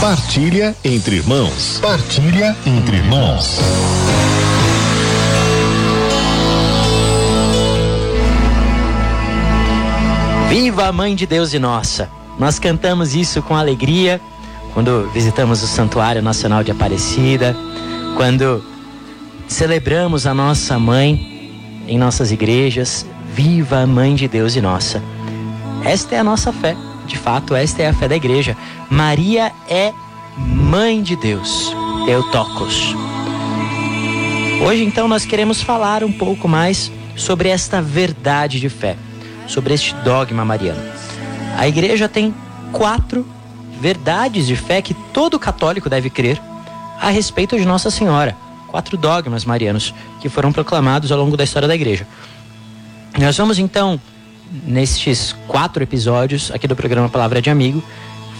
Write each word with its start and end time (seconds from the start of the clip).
Partilha 0.00 0.74
entre 0.82 1.16
irmãos. 1.16 1.78
Partilha 1.82 2.56
entre 2.64 2.96
irmãos. 2.96 3.58
Viva 10.48 10.86
a 10.86 10.92
Mãe 10.92 11.14
de 11.14 11.26
Deus 11.26 11.52
e 11.52 11.58
Nossa! 11.58 12.08
Nós 12.38 12.58
cantamos 12.58 13.14
isso 13.14 13.42
com 13.42 13.54
alegria 13.54 14.18
quando 14.72 15.10
visitamos 15.12 15.62
o 15.62 15.66
Santuário 15.66 16.22
Nacional 16.22 16.64
de 16.64 16.70
Aparecida, 16.70 17.54
quando 18.16 18.64
celebramos 19.46 20.26
a 20.26 20.32
nossa 20.32 20.78
mãe 20.78 21.84
em 21.86 21.98
nossas 21.98 22.32
igrejas. 22.32 23.04
Viva 23.34 23.82
a 23.82 23.86
Mãe 23.86 24.14
de 24.14 24.26
Deus 24.26 24.56
e 24.56 24.62
Nossa! 24.62 25.02
Esta 25.84 26.14
é 26.14 26.18
a 26.20 26.24
nossa 26.24 26.50
fé. 26.54 26.74
De 27.10 27.18
fato, 27.18 27.56
esta 27.56 27.82
é 27.82 27.88
a 27.88 27.92
fé 27.92 28.06
da 28.06 28.14
igreja. 28.14 28.56
Maria 28.88 29.50
é 29.68 29.92
Mãe 30.36 31.02
de 31.02 31.16
Deus. 31.16 31.74
Eutocos. 32.06 32.94
Hoje, 34.64 34.84
então, 34.84 35.08
nós 35.08 35.24
queremos 35.24 35.60
falar 35.60 36.04
um 36.04 36.12
pouco 36.12 36.46
mais 36.46 36.90
sobre 37.16 37.48
esta 37.48 37.82
verdade 37.82 38.60
de 38.60 38.68
fé, 38.68 38.96
sobre 39.48 39.74
este 39.74 39.92
dogma 40.04 40.44
mariano. 40.44 40.80
A 41.58 41.66
igreja 41.66 42.08
tem 42.08 42.32
quatro 42.70 43.26
verdades 43.80 44.46
de 44.46 44.54
fé 44.54 44.80
que 44.80 44.94
todo 45.12 45.36
católico 45.36 45.90
deve 45.90 46.10
crer 46.10 46.40
a 47.00 47.10
respeito 47.10 47.58
de 47.58 47.64
Nossa 47.64 47.90
Senhora. 47.90 48.36
Quatro 48.68 48.96
dogmas 48.96 49.44
marianos 49.44 49.92
que 50.20 50.28
foram 50.28 50.52
proclamados 50.52 51.10
ao 51.10 51.18
longo 51.18 51.36
da 51.36 51.42
história 51.42 51.66
da 51.66 51.74
igreja. 51.74 52.06
Nós 53.18 53.36
vamos 53.36 53.58
então 53.58 54.00
nestes 54.66 55.34
quatro 55.46 55.82
episódios 55.82 56.50
aqui 56.50 56.66
do 56.66 56.74
programa 56.74 57.08
Palavra 57.08 57.40
de 57.40 57.50
Amigo, 57.50 57.82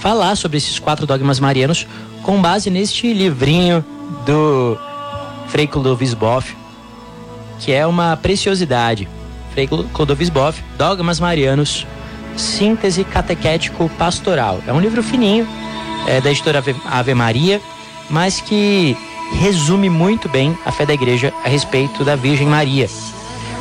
falar 0.00 0.34
sobre 0.36 0.58
esses 0.58 0.78
quatro 0.78 1.06
dogmas 1.06 1.38
marianos 1.38 1.86
com 2.22 2.40
base 2.40 2.70
neste 2.70 3.12
livrinho 3.12 3.84
do 4.26 4.78
Frei 5.48 5.66
Clodovis 5.66 6.14
Boff, 6.14 6.56
que 7.58 7.72
é 7.72 7.86
uma 7.86 8.16
preciosidade. 8.16 9.08
Frei 9.52 9.66
Clodovis 9.66 10.28
Boff, 10.28 10.62
Dogmas 10.78 11.18
Marianos, 11.18 11.86
Síntese 12.36 13.04
Catequético 13.04 13.88
Pastoral. 13.98 14.60
É 14.66 14.72
um 14.72 14.80
livro 14.80 15.02
fininho, 15.02 15.46
é 16.06 16.20
da 16.20 16.30
editora 16.30 16.62
Ave 16.86 17.14
Maria, 17.14 17.60
mas 18.08 18.40
que 18.40 18.96
resume 19.40 19.88
muito 19.88 20.28
bem 20.28 20.56
a 20.64 20.72
fé 20.72 20.86
da 20.86 20.94
igreja 20.94 21.32
a 21.44 21.48
respeito 21.48 22.04
da 22.04 22.16
Virgem 22.16 22.46
Maria. 22.46 22.88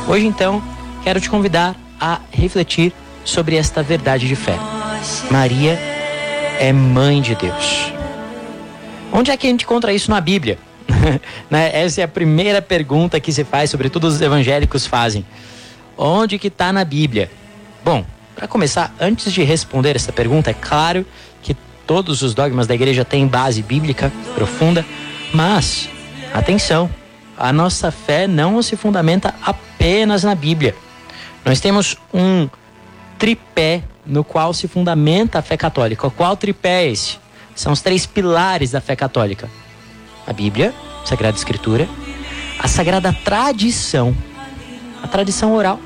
Hoje, 0.08 0.26
então, 0.26 0.62
quero 1.02 1.20
te 1.20 1.28
convidar 1.30 1.76
a 2.00 2.20
refletir 2.30 2.92
sobre 3.24 3.56
esta 3.56 3.82
verdade 3.82 4.26
de 4.26 4.34
fé. 4.34 4.56
Maria 5.30 5.78
é 6.58 6.72
mãe 6.72 7.20
de 7.20 7.34
Deus. 7.34 7.92
Onde 9.12 9.30
é 9.30 9.36
que 9.36 9.46
a 9.46 9.50
gente 9.50 9.64
encontra 9.64 9.92
isso 9.92 10.10
na 10.10 10.20
Bíblia? 10.20 10.58
né? 11.50 11.70
Essa 11.72 12.02
é 12.02 12.04
a 12.04 12.08
primeira 12.08 12.62
pergunta 12.62 13.18
que 13.20 13.32
se 13.32 13.44
faz, 13.44 13.70
sobretudo 13.70 14.06
os 14.06 14.20
evangélicos 14.20 14.86
fazem. 14.86 15.24
Onde 15.96 16.38
que 16.38 16.48
está 16.48 16.72
na 16.72 16.84
Bíblia? 16.84 17.30
Bom, 17.84 18.04
para 18.34 18.46
começar, 18.48 18.94
antes 19.00 19.32
de 19.32 19.42
responder 19.42 19.96
essa 19.96 20.12
pergunta, 20.12 20.50
é 20.50 20.54
claro 20.54 21.04
que 21.42 21.54
todos 21.86 22.22
os 22.22 22.34
dogmas 22.34 22.66
da 22.66 22.74
igreja 22.74 23.04
têm 23.04 23.26
base 23.26 23.62
bíblica 23.62 24.12
profunda, 24.34 24.84
mas 25.32 25.88
atenção, 26.32 26.88
a 27.36 27.52
nossa 27.52 27.90
fé 27.90 28.26
não 28.26 28.62
se 28.62 28.76
fundamenta 28.76 29.34
apenas 29.44 30.24
na 30.24 30.34
Bíblia. 30.34 30.74
Nós 31.44 31.60
temos 31.60 31.96
um 32.12 32.48
tripé 33.18 33.82
no 34.04 34.24
qual 34.24 34.52
se 34.52 34.66
fundamenta 34.66 35.38
a 35.38 35.42
fé 35.42 35.56
católica. 35.56 36.10
Qual 36.10 36.36
tripé 36.36 36.84
é 36.84 36.90
esse? 36.90 37.18
São 37.54 37.72
os 37.72 37.80
três 37.80 38.06
pilares 38.06 38.70
da 38.70 38.80
fé 38.80 38.96
católica: 38.96 39.48
a 40.26 40.32
Bíblia, 40.32 40.74
a 41.02 41.06
Sagrada 41.06 41.36
Escritura, 41.36 41.88
a 42.58 42.68
Sagrada 42.68 43.12
Tradição, 43.12 44.16
a 45.02 45.06
tradição 45.08 45.54
oral, 45.54 45.78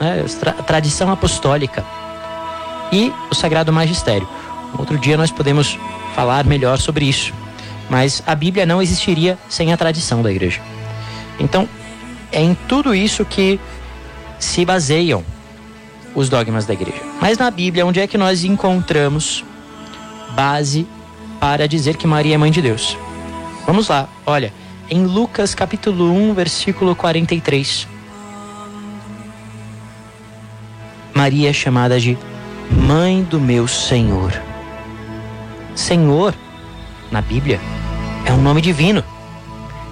né? 0.00 0.24
a 0.58 0.62
tradição 0.62 1.10
apostólica 1.10 1.84
e 2.92 3.12
o 3.30 3.34
Sagrado 3.34 3.72
Magistério. 3.72 4.28
Outro 4.78 4.98
dia 4.98 5.16
nós 5.16 5.30
podemos 5.30 5.78
falar 6.14 6.44
melhor 6.44 6.78
sobre 6.78 7.04
isso, 7.04 7.32
mas 7.88 8.22
a 8.26 8.34
Bíblia 8.34 8.66
não 8.66 8.82
existiria 8.82 9.38
sem 9.48 9.72
a 9.72 9.76
tradição 9.76 10.22
da 10.22 10.30
igreja. 10.30 10.60
Então, 11.38 11.68
é 12.32 12.40
em 12.42 12.54
tudo 12.68 12.94
isso 12.94 13.24
que 13.24 13.60
se 14.44 14.64
baseiam 14.64 15.24
os 16.14 16.28
dogmas 16.28 16.66
da 16.66 16.74
igreja. 16.74 17.02
Mas 17.20 17.38
na 17.38 17.50
Bíblia, 17.50 17.86
onde 17.86 17.98
é 17.98 18.06
que 18.06 18.18
nós 18.18 18.44
encontramos 18.44 19.44
base 20.34 20.86
para 21.40 21.66
dizer 21.66 21.96
que 21.96 22.06
Maria 22.06 22.34
é 22.34 22.38
mãe 22.38 22.50
de 22.50 22.60
Deus? 22.60 22.96
Vamos 23.66 23.88
lá, 23.88 24.08
olha, 24.26 24.52
em 24.90 25.06
Lucas 25.06 25.54
capítulo 25.54 26.12
1, 26.12 26.34
versículo 26.34 26.94
43. 26.94 27.88
Maria 31.14 31.50
é 31.50 31.52
chamada 31.52 31.98
de 31.98 32.18
Mãe 32.70 33.22
do 33.22 33.40
meu 33.40 33.66
Senhor. 33.66 34.32
Senhor, 35.74 36.34
na 37.10 37.20
Bíblia, 37.20 37.60
é 38.26 38.32
um 38.32 38.42
nome 38.42 38.60
divino. 38.60 39.02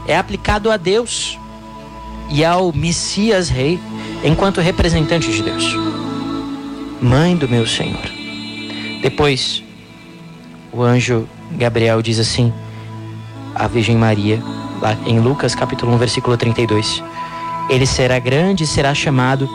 É 0.07 0.17
aplicado 0.17 0.71
a 0.71 0.77
Deus 0.77 1.39
e 2.31 2.45
ao 2.45 2.73
Messias 2.73 3.49
Rei 3.49 3.79
enquanto 4.23 4.61
representante 4.61 5.31
de 5.31 5.43
Deus. 5.43 5.77
Mãe 7.01 7.37
do 7.37 7.49
meu 7.49 7.67
Senhor. 7.67 8.11
Depois, 9.01 9.63
o 10.73 10.83
anjo 10.83 11.29
Gabriel 11.53 12.01
diz 12.01 12.19
assim 12.19 12.53
à 13.55 13.67
Virgem 13.67 13.97
Maria, 13.97 14.41
lá 14.81 14.97
em 15.07 15.19
Lucas 15.19 15.55
capítulo 15.55 15.93
1, 15.95 15.99
versículo 15.99 16.37
32. 16.37 17.03
Ele 17.69 17.87
será 17.87 18.19
grande 18.19 18.65
e 18.65 18.67
será 18.67 18.95
chamado 18.95 19.49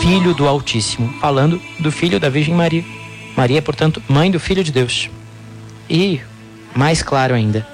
Filho 0.00 0.34
do 0.34 0.48
Altíssimo, 0.48 1.12
falando 1.20 1.60
do 1.78 1.90
filho 1.92 2.18
da 2.18 2.28
Virgem 2.28 2.54
Maria. 2.54 2.84
Maria, 3.36 3.62
portanto, 3.62 4.02
mãe 4.08 4.30
do 4.30 4.38
Filho 4.38 4.62
de 4.62 4.72
Deus. 4.72 5.08
E, 5.88 6.20
mais 6.74 7.02
claro 7.02 7.34
ainda, 7.34 7.66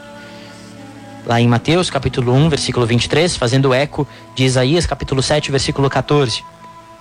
lá 1.29 1.39
em 1.39 1.47
Mateus 1.47 1.91
capítulo 1.91 2.33
1, 2.33 2.49
versículo 2.49 2.87
23, 2.87 3.37
fazendo 3.37 3.75
eco 3.75 4.09
de 4.35 4.45
Isaías 4.45 4.87
capítulo 4.87 5.23
7, 5.23 5.51
versículo 5.51 5.91
14, 5.91 6.43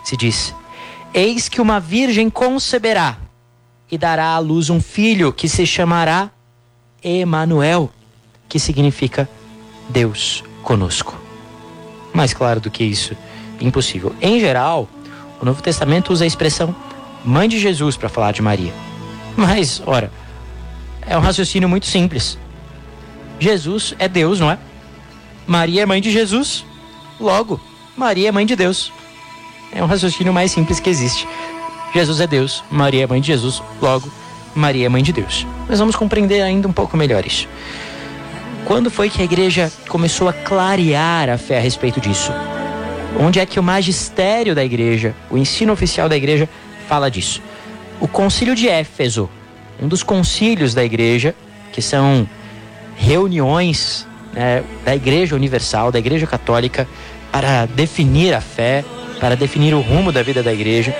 se 0.04 0.18
diz: 0.18 0.54
Eis 1.14 1.48
que 1.48 1.62
uma 1.62 1.80
virgem 1.80 2.30
conceberá 2.30 3.18
e 3.90 3.98
dará 3.98 4.32
à 4.32 4.40
luz 4.40 4.70
um 4.70 4.82
filho 4.82 5.32
que 5.32 5.48
se 5.48 5.66
chamará 5.66 6.30
Emanuel, 7.02 7.90
que 8.50 8.60
significa 8.60 9.30
Deus 9.88 10.44
conosco. 10.62 11.18
Mais 12.14 12.34
claro 12.34 12.60
do 12.60 12.70
que 12.70 12.84
isso, 12.84 13.16
impossível. 13.62 14.14
Em 14.22 14.42
geral, 14.42 14.90
o 15.42 15.46
Novo 15.46 15.62
Testamento 15.62 16.12
usa 16.12 16.26
a 16.26 16.28
expressão 16.28 16.76
mãe 17.24 17.48
de 17.48 17.58
Jesus 17.58 17.96
para 17.96 18.10
falar 18.10 18.34
de 18.34 18.42
Maria. 18.42 18.74
Mas, 19.38 19.82
ora, 19.86 20.12
é 21.06 21.18
um 21.18 21.22
raciocínio 21.22 21.70
muito 21.70 21.86
simples. 21.86 22.38
Jesus 23.40 23.94
é 24.00 24.08
Deus, 24.08 24.40
não 24.40 24.52
é? 24.52 24.58
Maria 25.46 25.84
é 25.84 25.86
mãe 25.86 26.02
de 26.02 26.12
Jesus. 26.12 26.66
Logo, 27.20 27.60
Maria 27.96 28.30
é 28.30 28.32
mãe 28.32 28.46
de 28.46 28.56
Deus. 28.56 28.92
É 29.72 29.84
um 29.84 29.88
raciocínio 29.88 30.34
mais 30.34 30.52
simples 30.52 30.80
que 30.80 30.90
existe. 30.90 31.28
Jesus 31.94 32.20
é 32.20 32.28
Deus, 32.28 32.64
Maria 32.70 33.04
é 33.04 33.08
mãe 33.08 33.22
de 33.22 33.28
Jesus. 33.28 33.62
Logo, 33.82 34.12
Maria 34.54 34.86
é 34.86 34.90
mãe 34.90 35.04
de 35.04 35.14
Deus. 35.14 35.46
Mas 35.68 35.80
vamos 35.80 35.96
compreender 35.96 36.42
ainda 36.42 36.68
um 36.68 36.74
pouco 36.74 36.98
melhor 36.98 37.26
isso. 37.26 37.48
Quando 38.66 38.92
foi 38.92 39.10
que 39.10 39.22
a 39.22 39.26
igreja 39.26 39.72
começou 39.88 40.28
a 40.28 40.34
clarear 40.34 41.30
a 41.30 41.38
fé 41.38 41.58
a 41.58 41.62
respeito 41.62 42.02
disso? 42.02 42.32
Onde 43.20 43.40
é 43.40 43.46
que 43.46 43.60
o 43.60 43.64
magistério 43.64 44.54
da 44.54 44.64
igreja, 44.64 45.16
o 45.30 45.38
ensino 45.38 45.72
oficial 45.72 46.10
da 46.10 46.18
igreja, 46.18 46.50
fala 46.88 47.10
disso? 47.10 47.42
O 48.00 48.08
Concílio 48.08 48.54
de 48.54 48.68
Éfeso, 48.68 49.30
um 49.82 49.88
dos 49.88 50.04
concílios 50.04 50.74
da 50.74 50.84
igreja, 50.84 51.36
que 51.72 51.82
são 51.82 52.28
reuniões 52.98 54.08
né, 54.34 54.64
da 54.84 54.96
Igreja 54.96 55.36
Universal, 55.36 55.92
da 55.92 56.00
Igreja 56.00 56.28
Católica, 56.28 56.88
para 57.32 57.66
definir 57.66 58.34
a 58.34 58.42
fé, 58.42 58.84
para 59.20 59.36
definir 59.36 59.74
o 59.74 59.82
rumo 59.82 60.12
da 60.12 60.24
vida 60.24 60.44
da 60.44 60.52
Igreja. 60.52 60.96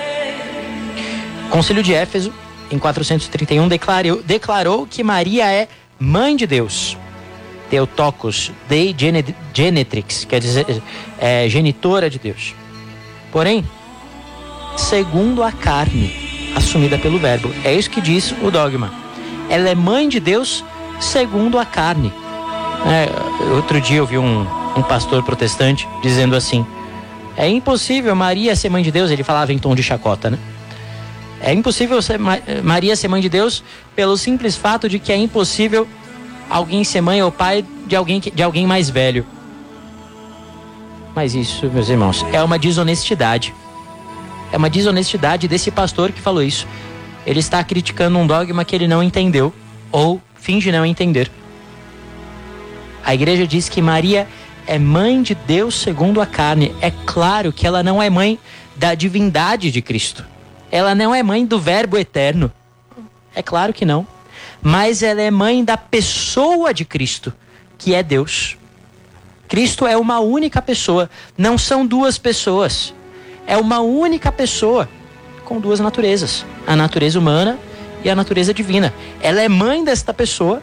O 1.46 1.50
Concílio 1.50 1.82
de 1.82 1.92
Éfeso, 1.92 2.32
em 2.70 2.78
431, 2.78 3.68
declarou, 3.68 4.22
declarou 4.22 4.86
que 4.86 5.02
Maria 5.02 5.50
é 5.50 5.68
mãe 5.98 6.36
de 6.36 6.46
Deus. 6.46 6.96
Theotokos, 7.70 8.50
Dei 8.68 8.94
Genetrix, 9.52 10.24
quer 10.24 10.40
dizer, 10.40 10.82
é, 11.18 11.48
genitora 11.48 12.08
de 12.08 12.18
Deus. 12.18 12.54
Porém, 13.30 13.62
segundo 14.76 15.42
a 15.42 15.52
carne, 15.52 16.50
assumida 16.56 16.98
pelo 16.98 17.18
Verbo. 17.18 17.52
É 17.64 17.74
isso 17.74 17.90
que 17.90 18.00
diz 18.00 18.34
o 18.42 18.50
dogma. 18.50 18.92
Ela 19.50 19.68
é 19.68 19.74
mãe 19.74 20.08
de 20.08 20.20
Deus 20.20 20.64
segundo 21.00 21.58
a 21.58 21.64
carne. 21.64 22.12
É, 22.86 23.54
outro 23.54 23.80
dia 23.80 23.98
eu 23.98 24.06
vi 24.06 24.18
um, 24.18 24.46
um 24.76 24.82
pastor 24.82 25.22
protestante 25.22 25.88
dizendo 26.02 26.36
assim: 26.36 26.66
é 27.36 27.48
impossível 27.48 28.14
Maria 28.14 28.54
ser 28.56 28.68
mãe 28.68 28.82
de 28.82 28.90
Deus. 28.90 29.10
Ele 29.10 29.22
falava 29.22 29.52
em 29.52 29.58
tom 29.58 29.74
de 29.74 29.82
chacota, 29.82 30.30
né? 30.30 30.38
É 31.40 31.52
impossível 31.52 32.02
ser, 32.02 32.18
Maria 32.64 32.96
ser 32.96 33.08
mãe 33.08 33.20
de 33.20 33.28
Deus 33.28 33.62
pelo 33.94 34.16
simples 34.16 34.56
fato 34.56 34.88
de 34.88 34.98
que 34.98 35.12
é 35.12 35.16
impossível 35.16 35.86
alguém 36.50 36.82
ser 36.82 37.00
mãe 37.00 37.22
ou 37.22 37.30
pai 37.30 37.64
de 37.86 37.94
alguém, 37.94 38.20
de 38.20 38.42
alguém 38.42 38.66
mais 38.66 38.90
velho. 38.90 39.24
Mas 41.14 41.34
isso, 41.34 41.66
meus 41.66 41.88
irmãos, 41.88 42.24
é 42.32 42.42
uma 42.42 42.58
desonestidade. 42.58 43.54
É 44.52 44.56
uma 44.56 44.70
desonestidade 44.70 45.46
desse 45.46 45.70
pastor 45.70 46.10
que 46.10 46.20
falou 46.20 46.42
isso. 46.42 46.66
Ele 47.26 47.40
está 47.40 47.62
criticando 47.62 48.18
um 48.18 48.26
dogma 48.26 48.64
que 48.64 48.74
ele 48.74 48.88
não 48.88 49.02
entendeu 49.02 49.52
ou 49.92 50.20
finge 50.40 50.72
não 50.72 50.84
entender. 50.84 51.30
A 53.04 53.14
igreja 53.14 53.46
diz 53.46 53.68
que 53.68 53.80
Maria 53.80 54.26
é 54.66 54.78
mãe 54.78 55.22
de 55.22 55.34
Deus 55.34 55.74
segundo 55.74 56.20
a 56.20 56.26
carne. 56.26 56.74
É 56.80 56.90
claro 56.90 57.52
que 57.52 57.66
ela 57.66 57.82
não 57.82 58.02
é 58.02 58.10
mãe 58.10 58.38
da 58.76 58.94
divindade 58.94 59.70
de 59.70 59.80
Cristo. 59.80 60.24
Ela 60.70 60.94
não 60.94 61.14
é 61.14 61.22
mãe 61.22 61.46
do 61.46 61.58
Verbo 61.58 61.96
eterno. 61.96 62.52
É 63.34 63.42
claro 63.42 63.72
que 63.72 63.84
não. 63.84 64.06
Mas 64.60 65.02
ela 65.02 65.22
é 65.22 65.30
mãe 65.30 65.64
da 65.64 65.76
pessoa 65.76 66.74
de 66.74 66.84
Cristo, 66.84 67.32
que 67.78 67.94
é 67.94 68.02
Deus. 68.02 68.56
Cristo 69.48 69.86
é 69.86 69.96
uma 69.96 70.20
única 70.20 70.60
pessoa, 70.60 71.08
não 71.36 71.56
são 71.56 71.86
duas 71.86 72.18
pessoas. 72.18 72.92
É 73.46 73.56
uma 73.56 73.80
única 73.80 74.30
pessoa 74.30 74.88
com 75.44 75.58
duas 75.58 75.80
naturezas: 75.80 76.44
a 76.66 76.76
natureza 76.76 77.18
humana 77.18 77.58
e 78.04 78.10
a 78.10 78.14
natureza 78.14 78.52
divina. 78.54 78.92
Ela 79.20 79.40
é 79.40 79.48
mãe 79.48 79.84
desta 79.84 80.12
pessoa, 80.12 80.62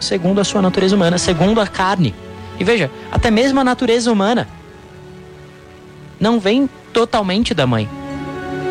segundo 0.00 0.40
a 0.40 0.44
sua 0.44 0.62
natureza 0.62 0.94
humana, 0.96 1.18
segundo 1.18 1.60
a 1.60 1.66
carne. 1.66 2.14
E 2.58 2.64
veja, 2.64 2.90
até 3.10 3.30
mesmo 3.30 3.60
a 3.60 3.64
natureza 3.64 4.10
humana 4.10 4.48
não 6.18 6.40
vem 6.40 6.68
totalmente 6.92 7.52
da 7.52 7.66
mãe 7.66 7.88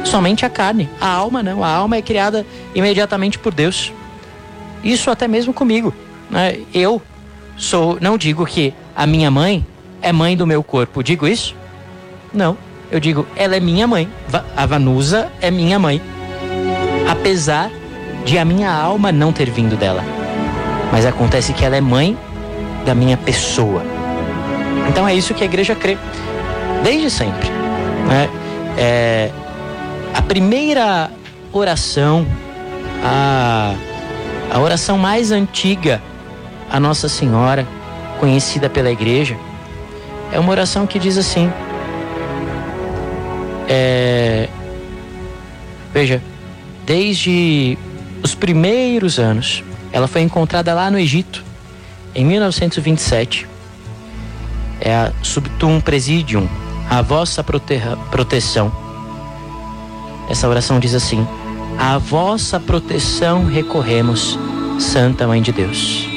somente 0.06 0.46
a 0.46 0.50
carne. 0.50 0.90
A 1.02 1.08
alma 1.08 1.44
não. 1.44 1.64
A 1.64 1.70
alma 1.70 1.98
é 1.98 2.02
criada 2.02 2.46
imediatamente 2.74 3.38
por 3.38 3.54
Deus. 3.54 3.92
Isso 4.84 5.10
até 5.10 5.28
mesmo 5.28 5.54
comigo. 5.54 5.94
Né? 6.30 6.60
Eu 6.74 7.02
sou, 7.58 7.98
não 8.00 8.18
digo 8.18 8.46
que 8.46 8.74
a 8.96 9.06
minha 9.06 9.30
mãe 9.32 9.66
é 10.02 10.12
mãe 10.12 10.38
do 10.38 10.46
meu 10.46 10.64
corpo. 10.64 11.04
Digo 11.04 11.28
isso? 11.28 11.56
Não. 12.34 12.58
Eu 12.92 13.00
digo, 13.00 13.28
ela 13.36 13.56
é 13.56 13.60
minha 13.60 13.88
mãe. 13.88 14.08
A 14.56 14.66
Vanusa 14.66 15.32
é 15.42 15.50
minha 15.50 15.80
mãe. 15.80 16.02
Apesar 17.10 17.72
de 18.26 18.38
a 18.38 18.44
minha 18.44 18.72
alma 18.74 19.12
não 19.12 19.32
ter 19.32 19.50
vindo 19.50 19.78
dela. 19.78 20.04
Mas 20.92 21.06
acontece 21.06 21.54
que 21.54 21.64
ela 21.64 21.76
é 21.76 21.82
mãe 21.82 22.18
da 22.86 22.94
minha 22.94 23.16
pessoa. 23.16 23.84
Então 24.90 25.08
é 25.08 25.14
isso 25.14 25.34
que 25.34 25.44
a 25.44 25.46
igreja 25.46 25.76
crê. 25.76 25.98
Desde 26.84 27.10
sempre. 27.10 27.50
Né? 28.08 28.30
É, 28.78 29.32
a 30.14 30.22
primeira 30.22 31.10
oração, 31.54 32.26
a, 33.04 33.74
a 34.52 34.60
oração 34.60 34.98
mais 34.98 35.32
antiga 35.32 36.02
a 36.72 36.80
Nossa 36.80 37.08
Senhora, 37.08 37.66
conhecida 38.20 38.70
pela 38.70 38.92
igreja, 38.92 39.38
é 40.32 40.40
uma 40.40 40.52
oração 40.52 40.88
que 40.88 41.00
diz 41.00 41.18
assim: 41.18 41.52
é, 43.68 44.50
Veja, 45.94 46.22
desde 46.86 47.78
primeiros 48.46 49.18
anos, 49.18 49.64
ela 49.92 50.08
foi 50.08 50.22
encontrada 50.22 50.72
lá 50.72 50.92
no 50.92 51.00
Egito, 51.00 51.44
em 52.14 52.24
1927. 52.24 53.48
É 54.80 54.94
a 54.94 55.12
Subtum 55.24 55.82
Presidium, 55.82 56.48
a 56.88 57.02
vossa 57.02 57.44
prote 57.44 57.82
proteção 58.12 58.72
essa 60.30 60.48
oração 60.48 60.80
diz 60.80 60.94
assim: 60.94 61.28
A 61.76 61.98
vossa 61.98 62.60
proteção 62.60 63.46
recorremos, 63.46 64.38
Santa 64.80 65.28
Mãe 65.28 65.42
de 65.42 65.52
Deus. 65.52 66.08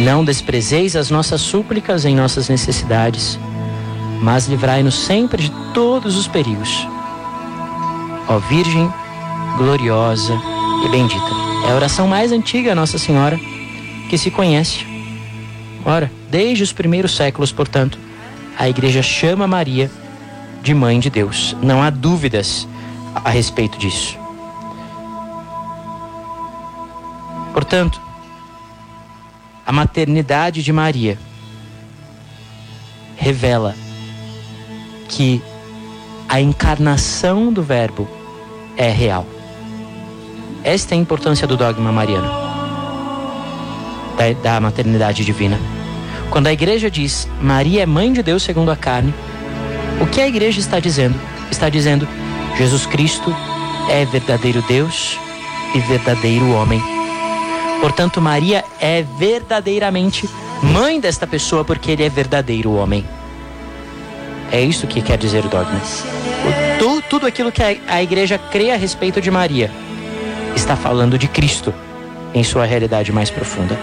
Não 0.00 0.24
desprezeis 0.24 0.96
as 0.96 1.10
nossas 1.10 1.42
súplicas 1.42 2.06
em 2.06 2.14
nossas 2.16 2.48
necessidades, 2.48 3.38
mas 4.22 4.46
livrai-nos 4.46 4.94
sempre 4.94 5.42
de 5.42 5.52
todos 5.74 6.16
os 6.16 6.26
perigos. 6.26 6.86
Ó 8.28 8.38
Virgem 8.38 8.90
gloriosa 9.58 10.57
e 10.84 10.88
bendita. 10.88 11.26
É 11.66 11.72
a 11.72 11.74
oração 11.74 12.06
mais 12.06 12.32
antiga, 12.32 12.74
Nossa 12.74 12.98
Senhora, 12.98 13.38
que 14.08 14.16
se 14.16 14.30
conhece. 14.30 14.86
Ora, 15.84 16.10
desde 16.30 16.62
os 16.62 16.72
primeiros 16.72 17.16
séculos, 17.16 17.52
portanto, 17.52 17.98
a 18.58 18.68
Igreja 18.68 19.02
chama 19.02 19.46
Maria 19.46 19.90
de 20.62 20.74
Mãe 20.74 20.98
de 20.98 21.10
Deus. 21.10 21.56
Não 21.62 21.82
há 21.82 21.90
dúvidas 21.90 22.66
a 23.14 23.30
respeito 23.30 23.78
disso. 23.78 24.18
Portanto, 27.52 28.00
a 29.66 29.72
maternidade 29.72 30.62
de 30.62 30.72
Maria 30.72 31.18
revela 33.16 33.74
que 35.08 35.42
a 36.28 36.40
encarnação 36.40 37.52
do 37.52 37.62
Verbo 37.62 38.08
é 38.76 38.90
real. 38.90 39.26
Esta 40.68 40.94
é 40.94 40.98
a 40.98 41.00
importância 41.00 41.46
do 41.46 41.56
dogma 41.56 41.90
mariano, 41.90 42.28
da, 44.18 44.32
da 44.42 44.60
maternidade 44.60 45.24
divina. 45.24 45.58
Quando 46.28 46.48
a 46.48 46.52
igreja 46.52 46.90
diz 46.90 47.26
Maria 47.40 47.84
é 47.84 47.86
mãe 47.86 48.12
de 48.12 48.22
Deus 48.22 48.42
segundo 48.42 48.70
a 48.70 48.76
carne, 48.76 49.14
o 49.98 50.06
que 50.06 50.20
a 50.20 50.28
igreja 50.28 50.60
está 50.60 50.78
dizendo? 50.78 51.18
Está 51.50 51.70
dizendo 51.70 52.06
Jesus 52.58 52.84
Cristo 52.84 53.34
é 53.88 54.04
verdadeiro 54.04 54.60
Deus 54.68 55.18
e 55.74 55.80
verdadeiro 55.80 56.50
homem. 56.50 56.82
Portanto, 57.80 58.20
Maria 58.20 58.62
é 58.78 59.02
verdadeiramente 59.18 60.28
mãe 60.62 61.00
desta 61.00 61.26
pessoa 61.26 61.64
porque 61.64 61.92
ele 61.92 62.02
é 62.02 62.10
verdadeiro 62.10 62.74
homem. 62.74 63.06
É 64.52 64.60
isso 64.60 64.86
que 64.86 65.00
quer 65.00 65.16
dizer 65.16 65.46
o 65.46 65.48
dogma. 65.48 65.80
O, 65.80 66.78
tu, 66.78 67.02
tudo 67.08 67.26
aquilo 67.26 67.50
que 67.50 67.62
a, 67.62 67.74
a 67.88 68.02
igreja 68.02 68.36
crê 68.36 68.70
a 68.70 68.76
respeito 68.76 69.18
de 69.18 69.30
Maria 69.30 69.87
está 70.54 70.76
falando 70.76 71.18
de 71.18 71.28
Cristo 71.28 71.72
em 72.34 72.44
sua 72.44 72.64
realidade 72.64 73.12
mais 73.12 73.30
profunda. 73.30 73.78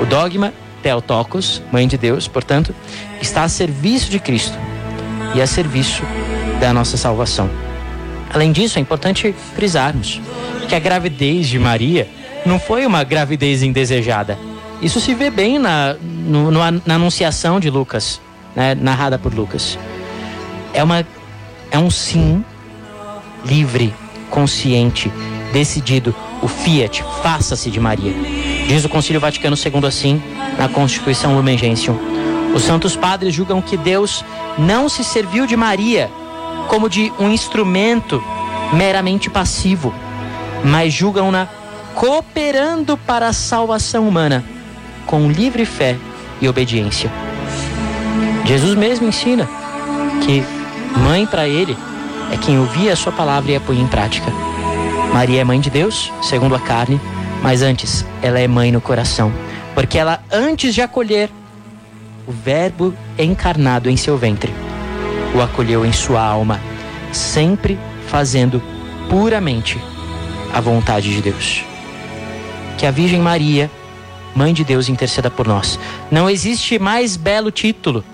O 0.00 0.06
dogma 0.06 0.52
Theotokos, 0.82 1.62
mãe 1.72 1.88
de 1.88 1.98
Deus, 1.98 2.28
portanto, 2.28 2.74
está 3.20 3.42
a 3.42 3.48
serviço 3.48 4.10
de 4.10 4.18
Cristo 4.18 4.56
e 5.34 5.40
a 5.40 5.46
serviço 5.46 6.02
da 6.60 6.72
nossa 6.72 6.96
salvação. 6.96 7.50
Além 8.32 8.52
disso, 8.52 8.78
é 8.78 8.82
importante 8.82 9.34
frisarmos 9.54 10.20
que 10.68 10.74
a 10.74 10.78
gravidez 10.78 11.48
de 11.48 11.58
Maria 11.58 12.08
não 12.44 12.58
foi 12.58 12.86
uma 12.86 13.02
gravidez 13.02 13.62
indesejada. 13.62 14.38
Isso 14.80 15.00
se 15.00 15.14
vê 15.14 15.30
bem 15.30 15.58
na, 15.58 15.94
no, 15.94 16.50
na 16.50 16.94
anunciação 16.94 17.58
de 17.58 17.70
Lucas, 17.70 18.20
né, 18.54 18.74
narrada 18.74 19.18
por 19.18 19.34
Lucas. 19.34 19.78
É, 20.72 20.84
uma, 20.84 21.04
é 21.70 21.78
um 21.78 21.90
sim 21.90 22.44
livre, 23.44 23.92
consciente, 24.30 25.10
decidido. 25.52 26.14
O 26.40 26.46
fiat, 26.46 27.04
faça-se 27.22 27.70
de 27.70 27.80
Maria. 27.80 28.12
Diz 28.66 28.84
o 28.84 28.88
Concílio 28.88 29.20
Vaticano 29.20 29.56
II 29.56 29.86
assim, 29.86 30.22
na 30.56 30.68
Constituição 30.68 31.34
Lumen 31.34 31.58
Gentium. 31.58 31.98
Os 32.54 32.62
santos 32.62 32.96
padres 32.96 33.34
julgam 33.34 33.60
que 33.60 33.76
Deus 33.76 34.24
não 34.56 34.88
se 34.88 35.02
serviu 35.02 35.46
de 35.46 35.56
Maria 35.56 36.10
como 36.68 36.88
de 36.88 37.12
um 37.18 37.30
instrumento 37.30 38.22
meramente 38.72 39.30
passivo, 39.30 39.92
mas 40.64 40.92
julgam-na 40.92 41.48
cooperando 41.94 42.96
para 42.96 43.28
a 43.28 43.32
salvação 43.32 44.06
humana 44.06 44.44
com 45.06 45.30
livre 45.30 45.64
fé 45.64 45.96
e 46.40 46.48
obediência. 46.48 47.10
Jesus 48.44 48.74
mesmo 48.76 49.08
ensina 49.08 49.48
que 50.24 50.44
mãe 50.96 51.26
para 51.26 51.48
ele 51.48 51.76
é 52.32 52.36
quem 52.36 52.58
ouvia 52.58 52.92
a 52.92 52.96
sua 52.96 53.12
palavra 53.12 53.52
e 53.52 53.56
a 53.56 53.60
põe 53.60 53.80
em 53.80 53.86
prática. 53.86 54.30
Maria 55.12 55.40
é 55.40 55.44
mãe 55.44 55.60
de 55.60 55.70
Deus, 55.70 56.12
segundo 56.22 56.54
a 56.54 56.60
carne, 56.60 57.00
mas 57.42 57.62
antes 57.62 58.04
ela 58.22 58.38
é 58.38 58.46
mãe 58.46 58.70
no 58.70 58.80
coração, 58.80 59.32
porque 59.74 59.98
ela 59.98 60.22
antes 60.30 60.74
de 60.74 60.82
acolher 60.82 61.30
o 62.26 62.32
Verbo 62.32 62.94
encarnado 63.18 63.88
em 63.88 63.96
seu 63.96 64.18
ventre, 64.18 64.52
o 65.34 65.40
acolheu 65.40 65.84
em 65.84 65.92
sua 65.92 66.22
alma, 66.22 66.60
sempre 67.12 67.78
fazendo 68.06 68.62
puramente 69.08 69.78
a 70.52 70.60
vontade 70.60 71.12
de 71.12 71.22
Deus. 71.22 71.64
Que 72.76 72.86
a 72.86 72.90
Virgem 72.90 73.20
Maria, 73.20 73.70
Mãe 74.34 74.52
de 74.52 74.62
Deus, 74.62 74.88
interceda 74.88 75.30
por 75.30 75.48
nós. 75.48 75.80
Não 76.10 76.30
existe 76.30 76.78
mais 76.78 77.16
belo 77.16 77.50
título. 77.50 78.04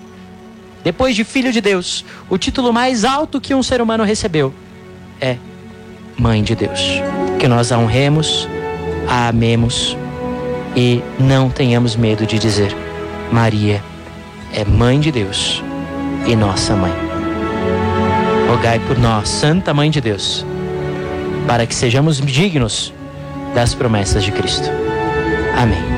Depois 0.83 1.15
de 1.15 1.23
Filho 1.23 1.51
de 1.51 1.61
Deus, 1.61 2.03
o 2.29 2.37
título 2.37 2.73
mais 2.73 3.03
alto 3.03 3.39
que 3.39 3.53
um 3.53 3.61
ser 3.61 3.81
humano 3.81 4.03
recebeu 4.03 4.53
é 5.21 5.37
Mãe 6.17 6.43
de 6.43 6.55
Deus. 6.55 7.01
Que 7.39 7.47
nós 7.47 7.71
a 7.71 7.77
honremos, 7.77 8.47
a 9.07 9.27
amemos 9.27 9.97
e 10.75 11.01
não 11.19 11.49
tenhamos 11.49 11.95
medo 11.95 12.25
de 12.25 12.39
dizer: 12.39 12.75
Maria 13.31 13.81
é 14.53 14.63
Mãe 14.65 14.99
de 14.99 15.11
Deus 15.11 15.63
e 16.25 16.35
nossa 16.35 16.75
mãe 16.75 17.05
rogai 18.55 18.79
por 18.79 18.97
nós, 18.97 19.27
Santa 19.27 19.73
Mãe 19.73 19.89
de 19.89 19.99
Deus. 19.99 20.45
para 21.45 21.67
que 21.67 21.75
sejamos 21.75 22.19
dignos 22.19 22.91
das 23.53 23.75
promessas 23.75 24.23
de 24.23 24.31
Cristo. 24.31 24.67
Amém. 25.55 25.94